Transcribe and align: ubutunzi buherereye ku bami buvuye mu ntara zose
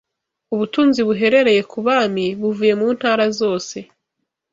ubutunzi 0.53 0.99
buherereye 1.07 1.61
ku 1.71 1.77
bami 1.87 2.25
buvuye 2.39 2.73
mu 2.79 2.87
ntara 2.95 3.25
zose 3.39 3.77